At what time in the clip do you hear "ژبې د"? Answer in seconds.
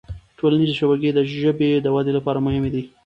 1.41-1.87